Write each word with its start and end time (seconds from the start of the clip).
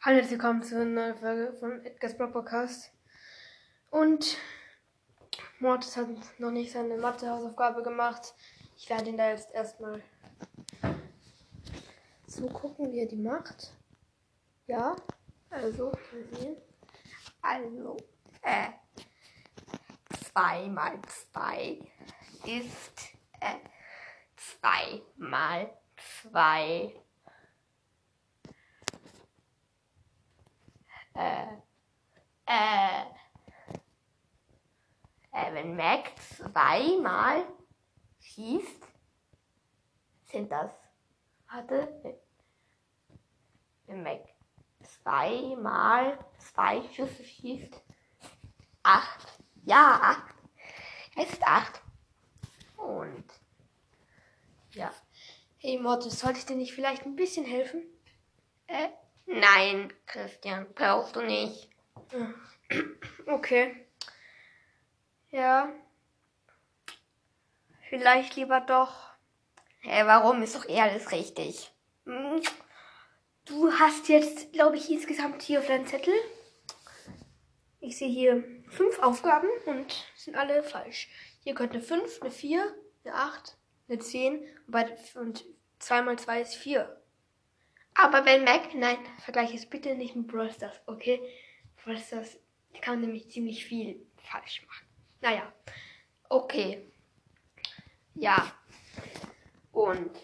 Hallo, 0.00 0.14
herzlich 0.14 0.38
willkommen 0.38 0.62
zu 0.62 0.76
einer 0.76 0.84
neuen 0.84 1.16
Folge 1.16 1.52
von 1.58 1.84
Edgar's 1.84 2.16
Blog 2.16 2.32
Podcast. 2.32 2.92
Und 3.90 4.36
Mortis 5.58 5.96
hat 5.96 6.06
noch 6.38 6.52
nicht 6.52 6.70
seine 6.70 6.96
Mathe-Hausaufgabe 6.98 7.82
gemacht. 7.82 8.32
Ich 8.76 8.88
werde 8.88 9.10
ihn 9.10 9.18
da 9.18 9.30
jetzt 9.30 9.52
erstmal 9.52 10.00
zugucken, 12.28 12.92
wie 12.92 13.00
er 13.00 13.08
die 13.08 13.16
macht. 13.16 13.72
Ja, 14.68 14.94
also, 15.50 15.90
mal 15.90 16.38
sehen. 16.38 16.56
Also, 17.42 17.96
äh, 18.42 18.68
2 20.30 20.68
mal 20.68 21.02
2 21.32 21.80
ist 22.46 23.16
äh, 23.40 23.58
2 24.36 25.02
mal 25.16 25.76
2. 26.30 26.94
Äh, 31.18 31.46
äh, 32.46 33.02
äh, 35.32 35.52
wenn 35.52 35.74
Mac 35.74 36.12
zweimal 36.20 37.44
schießt, 38.20 38.86
sind 40.26 40.52
das, 40.52 40.70
warte, 41.50 42.20
wenn 43.86 44.04
Mac 44.04 44.28
zweimal 44.80 46.24
zwei 46.38 46.82
Schüsse 46.92 47.24
schießt, 47.24 47.82
acht, 48.84 49.40
ja, 49.64 49.98
acht, 50.00 50.34
es 51.16 51.32
ist 51.32 51.42
acht. 51.42 51.82
Und, 52.76 53.24
ja, 54.70 54.92
Hey 55.56 55.80
Mortis, 55.80 56.20
sollte 56.20 56.38
ich 56.38 56.46
dir 56.46 56.54
nicht 56.54 56.74
vielleicht 56.74 57.04
ein 57.04 57.16
bisschen 57.16 57.44
helfen? 57.44 57.82
äh, 58.68 58.90
nein, 59.28 59.92
Christian, 60.06 60.66
brauchst 60.74 61.16
du 61.16 61.22
nicht. 61.22 61.70
Okay. 63.26 63.86
Ja. 65.30 65.70
Vielleicht 67.88 68.36
lieber 68.36 68.60
doch. 68.60 69.10
Hä, 69.80 70.02
warum? 70.04 70.42
Ist 70.42 70.54
doch 70.54 70.66
eh 70.68 70.80
alles 70.80 71.12
richtig. 71.12 71.70
Hm, 72.04 72.42
Du 73.48 73.72
hast 73.72 74.08
jetzt, 74.10 74.52
glaube 74.52 74.76
ich, 74.76 74.90
insgesamt 74.90 75.40
hier 75.40 75.60
auf 75.60 75.66
deinem 75.66 75.86
Zettel. 75.86 76.12
Ich 77.80 77.96
sehe 77.96 78.08
hier 78.08 78.44
fünf 78.68 78.98
Aufgaben 78.98 79.48
und 79.64 80.04
sind 80.14 80.36
alle 80.36 80.62
falsch. 80.62 81.08
Hier 81.40 81.54
könnte 81.54 81.78
eine 81.78 81.82
5, 81.82 82.20
eine 82.20 82.30
4, 82.30 82.74
eine 83.04 83.14
8, 83.14 83.56
eine 83.88 83.98
10 84.00 84.40
und 84.66 84.70
bei- 84.70 84.98
und 85.14 85.46
2 85.78 86.02
mal 86.02 86.18
2 86.18 86.42
ist 86.42 86.56
4. 86.56 86.97
Aber 88.00 88.24
wenn 88.24 88.44
Mac, 88.44 88.72
nein, 88.74 88.96
vergleiche 89.18 89.56
es 89.56 89.66
bitte 89.66 89.96
nicht 89.96 90.14
mit 90.14 90.28
Brawl 90.28 90.52
Stars, 90.52 90.80
okay? 90.86 91.20
Brawl 91.82 91.98
Stars 91.98 92.38
kann 92.80 93.00
nämlich 93.00 93.28
ziemlich 93.28 93.64
viel 93.64 94.06
falsch 94.22 94.64
machen. 94.68 94.86
Naja, 95.20 95.52
okay. 96.28 96.88
Ja. 98.14 98.52
Und, 99.72 100.16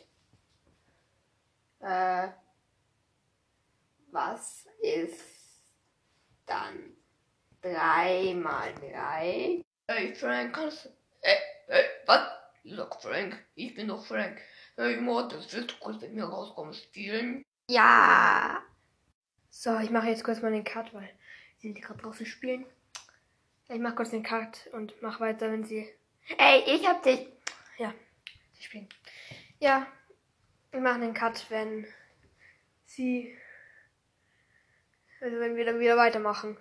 äh, 1.81 2.29
was 4.13 4.69
ist 4.81 5.75
dann 6.47 6.97
3 7.63 8.35
mal 8.35 8.73
3? 8.77 9.65
Hey 9.89 10.15
Frank, 10.15 10.55
kannst 10.55 10.85
du... 10.85 10.91
Hey, 11.23 11.39
hey, 11.67 11.85
was? 12.07 12.29
Sag 12.63 13.03
Frank, 13.03 13.45
ich 13.57 13.75
bin 13.75 13.89
doch 13.89 14.07
Frank. 14.07 14.41
Hey 14.77 14.97
Mortis, 14.99 15.53
willst 15.53 15.73
du 15.73 15.77
kurz 15.81 16.01
mit 16.01 16.15
mir 16.15 16.25
rauskommen 16.25 16.73
spielen? 16.73 17.45
Ja. 17.69 18.63
So, 19.51 19.79
ich 19.79 19.91
mache 19.91 20.09
jetzt 20.09 20.25
kurz 20.25 20.43
mal 20.43 20.53
den 20.53 20.65
Cut, 20.65 20.93
weil 20.93 21.09
sie 21.59 21.73
gerade 21.73 22.03
draußen 22.03 22.27
spielen. 22.27 22.67
Ich 23.69 23.79
mache 23.79 23.95
kurz 23.95 24.11
den 24.11 24.23
Cut 24.23 24.69
und 24.73 25.01
mache 25.01 25.21
weiter, 25.21 25.51
wenn 25.51 25.65
sie. 25.65 25.89
Ey, 26.37 26.63
ich 26.67 26.87
hab 26.87 27.03
dich... 27.03 27.27
Ja, 27.79 27.95
sie 28.53 28.63
spielen. 28.63 28.89
Ja, 29.59 29.87
wir 30.71 30.81
machen 30.81 31.01
den 31.01 31.15
Cut, 31.15 31.47
wenn 31.49 31.87
sie. 32.85 33.37
Also, 35.21 35.41
wenn 35.41 35.57
wir 35.57 35.65
dann 35.65 35.81
wieder 35.81 35.97
weitermachen. 35.97 36.59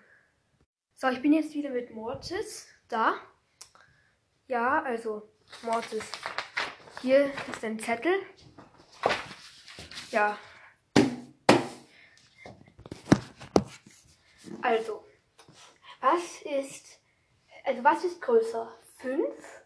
So, 0.96 1.10
ich 1.10 1.22
bin 1.22 1.34
jetzt 1.34 1.54
wieder 1.54 1.72
mit 1.72 1.92
Mortis 1.92 2.70
da. 2.88 3.16
Ja, 4.48 4.82
also, 4.84 5.30
Mortis. 5.64 6.10
Hier 7.02 7.26
ist 7.52 7.64
ein 7.66 7.78
Zettel. 7.80 8.14
Ja. 10.12 10.38
Also, 14.64 15.04
was 16.02 16.42
ist, 16.44 17.00
also 17.66 17.84
was 17.84 18.04
ist 18.04 18.22
größer? 18.22 18.72
Fünf 18.98 19.62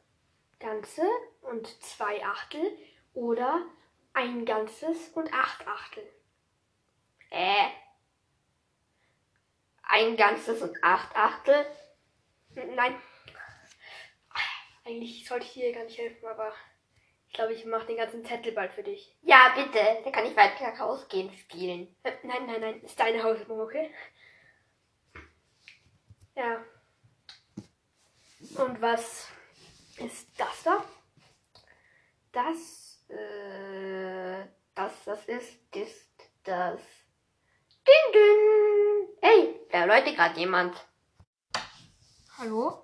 Ganze 0.59 1.03
und 1.41 1.67
zwei 1.83 2.23
Achtel 2.25 2.77
oder 3.13 3.65
ein 4.13 4.45
Ganzes 4.45 5.09
und 5.09 5.33
acht 5.33 5.67
Achtel? 5.67 6.03
Äh. 7.31 7.69
Ein 9.83 10.17
ganzes 10.17 10.61
und 10.61 10.77
acht 10.83 11.15
Achtel? 11.15 11.65
N- 12.55 12.75
Nein. 12.75 12.95
Eigentlich 14.85 15.27
sollte 15.27 15.45
ich 15.45 15.53
dir 15.53 15.73
gar 15.73 15.83
nicht 15.83 15.97
helfen, 15.97 16.25
aber 16.27 16.53
ich 17.27 17.33
glaube, 17.33 17.53
ich 17.53 17.65
mache 17.65 17.87
den 17.87 17.97
ganzen 17.97 18.23
Zettel 18.25 18.53
bald 18.53 18.73
für 18.73 18.83
dich. 18.83 19.13
Ja, 19.21 19.53
bitte. 19.55 19.79
Dann 20.03 20.13
kann 20.13 20.25
ich 20.25 20.35
weiter 20.35 20.65
rausgehen 20.79 21.31
spielen. 21.33 21.93
Äh, 22.03 22.13
Nein, 22.23 22.45
nein, 22.47 22.61
nein, 22.61 22.81
ist 22.81 22.99
deine 22.99 23.21
Hausübung, 23.23 23.59
okay? 23.59 23.91
Ja. 26.37 26.63
Und 28.57 28.79
was 28.79 29.27
ist 29.97 30.27
das 30.37 30.63
da? 30.63 30.83
Das, 32.31 32.93
Äh, 33.09 34.45
das, 34.75 34.93
das 35.05 35.25
ist, 35.25 35.75
ist 35.75 36.11
das. 36.43 36.81
Ding, 37.87 38.13
ding. 38.13 39.17
Hey, 39.21 39.65
da 39.71 39.85
läutet 39.85 40.15
gerade 40.15 40.37
jemand. 40.39 40.75
Hallo? 42.37 42.83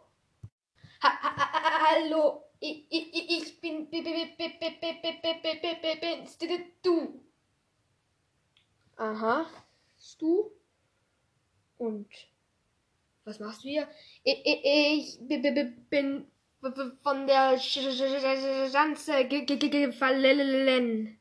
Ha, 1.04 1.10
ha, 1.10 1.36
ha, 1.38 1.64
ha, 1.64 1.90
hallo, 1.92 2.46
ich, 2.62 2.88
ich, 2.90 3.30
ich- 3.30 3.60
bin, 3.62 3.90
bi- 3.90 4.02
bi- 4.02 4.34
bi- 4.38 4.58
bi- 4.58 4.60
bi- 4.60 4.80
bi- 4.82 5.20
bi- 5.22 5.42
bi- 5.44 5.60
bi- 5.62 5.80
bi- 5.82 6.00
bin's 6.00 6.38
d- 6.38 6.48
d- 6.48 6.72
du. 6.82 7.22
Aha, 8.96 9.46
du? 10.20 10.52
Und 11.78 12.08
was 13.26 13.40
machst 13.40 13.64
du 13.64 13.70
hier? 13.70 13.88
Ich, 14.24 14.40
ich, 14.46 14.62
ich 14.66 15.20
bi- 15.28 15.38
bi- 15.38 15.52
bi- 15.52 15.76
bin 15.90 16.32
von 17.04 17.28
der 17.28 17.58
Sch- 17.58 17.90
Sch- 17.92 18.20
Sch- 18.20 18.72
Schanze 18.72 19.26
ge- 19.26 19.46
ge- 19.46 19.58
ge- 19.58 19.86
gefallen. 19.86 21.20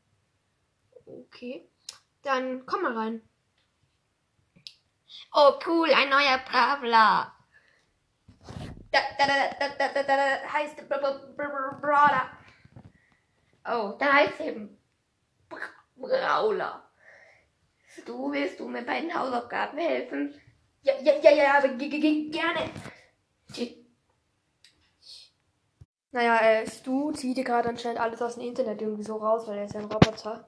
Okay, 1.05 1.67
dann 2.21 2.65
komm 2.65 2.83
mal 2.83 2.97
rein. 2.97 3.21
Oh, 5.33 5.53
cool, 5.65 5.91
ein 5.93 6.09
neuer 6.09 6.37
Bravler. 6.39 7.33
Da, 8.91 8.99
heißt 10.53 10.87
Br- 10.87 10.99
Br- 10.99 11.33
Br- 11.35 11.79
Brother. 11.81 12.29
Oh, 13.65 13.95
da 13.97 14.13
heißt 14.13 14.39
eben 14.41 14.77
Bra- 15.49 15.73
Brawler. 15.95 16.83
Du 18.05 18.31
willst 18.31 18.59
du 18.59 18.67
mir 18.67 18.83
bei 18.83 19.01
den 19.01 19.13
Hausaufgaben 19.13 19.77
helfen? 19.77 20.39
Ja, 20.83 20.93
ja, 21.01 21.13
ja, 21.21 21.31
ja, 21.31 21.59
gerne. 21.61 22.69
Naja, 26.11 26.37
äh, 26.37 26.69
Stu 26.69 27.11
zieht 27.13 27.37
dir 27.37 27.43
gerade 27.43 27.69
anscheinend 27.69 27.99
alles 27.99 28.21
aus 28.21 28.35
dem 28.35 28.43
Internet 28.43 28.81
irgendwie 28.81 29.03
so 29.03 29.15
raus, 29.15 29.47
weil 29.47 29.57
er 29.57 29.65
ist 29.65 29.73
ja 29.73 29.79
ein 29.79 29.91
Roboter. 29.91 30.47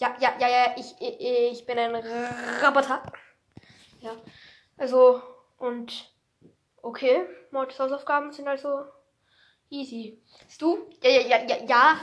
Ja, 0.00 0.16
ja, 0.18 0.34
ja, 0.38 0.48
ja, 0.48 0.74
ich, 0.76 0.94
ich, 0.98 1.20
ich 1.52 1.66
bin 1.66 1.78
ein 1.78 1.94
Roboter. 2.64 3.02
Ja, 4.00 4.16
also, 4.78 5.20
und, 5.58 6.10
okay, 6.80 7.26
Mortis 7.50 7.78
Hausaufgaben 7.78 8.32
sind 8.32 8.48
also 8.48 8.84
easy. 9.68 10.22
Stu? 10.48 10.78
Ja, 11.02 11.10
ja, 11.10 11.20
ja, 11.20 11.44
ja, 11.46 11.56
ja. 11.64 12.00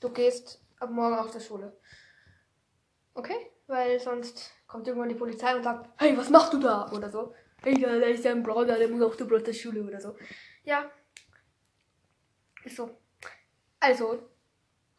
Du 0.00 0.08
gehst 0.08 0.62
ab 0.78 0.90
morgen 0.90 1.18
auf 1.18 1.32
der 1.32 1.40
Schule. 1.40 1.76
Okay? 3.14 3.50
Weil 3.66 4.00
sonst 4.00 4.52
kommt 4.66 4.86
irgendwann 4.86 5.08
die 5.08 5.14
Polizei 5.14 5.54
und 5.54 5.62
sagt, 5.62 5.88
hey, 5.98 6.16
was 6.16 6.30
machst 6.30 6.52
du 6.52 6.58
da? 6.58 6.90
Oder 6.92 7.10
so. 7.10 7.34
Hey, 7.62 7.80
da, 7.80 7.88
ist 7.88 8.24
ja 8.24 8.32
ein 8.32 8.42
Brother, 8.42 8.76
der 8.76 8.88
muss 8.88 9.02
auf 9.02 9.16
der 9.16 9.52
Schule 9.52 9.82
oder 9.82 10.00
so. 10.00 10.16
Ja, 10.64 10.90
ist 12.64 12.76
so. 12.76 12.98
Also, 13.80 14.28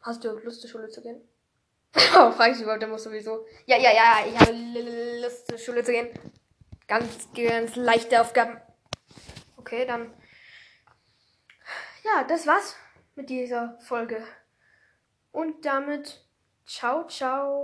hast 0.00 0.24
du 0.24 0.30
Lust 0.38 0.60
zur 0.60 0.70
Schule 0.70 0.88
zu 0.88 1.00
gehen? 1.00 1.26
oh, 1.96 2.30
frag 2.32 2.52
ich 2.52 2.60
überhaupt, 2.60 2.82
der 2.82 2.88
muss 2.88 3.04
sowieso. 3.04 3.46
Ja, 3.66 3.76
ja, 3.78 3.92
ja, 3.92 4.26
ich 4.26 4.38
habe 4.38 5.20
Lust 5.22 5.46
zur 5.46 5.58
Schule 5.58 5.82
zu 5.82 5.92
gehen. 5.92 6.08
Ganz, 6.86 7.28
ganz 7.34 7.76
leichte 7.76 8.20
Aufgaben. 8.20 8.60
Okay, 9.56 9.86
dann. 9.86 10.12
Ja, 12.02 12.24
das 12.24 12.46
war's 12.46 12.76
mit 13.14 13.30
dieser 13.30 13.78
Folge. 13.80 14.22
Und 15.32 15.64
damit 15.64 16.22
ciao, 16.66 17.06
ciao. 17.06 17.62